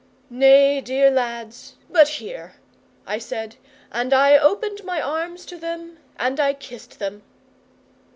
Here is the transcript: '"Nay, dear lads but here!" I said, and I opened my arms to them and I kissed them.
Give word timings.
'"Nay, 0.31 0.81
dear 0.83 1.11
lads 1.11 1.75
but 1.87 2.07
here!" 2.07 2.53
I 3.05 3.19
said, 3.19 3.57
and 3.91 4.15
I 4.15 4.35
opened 4.35 4.83
my 4.83 4.99
arms 4.99 5.45
to 5.45 5.57
them 5.57 5.99
and 6.17 6.39
I 6.39 6.55
kissed 6.55 6.97
them. 6.97 7.21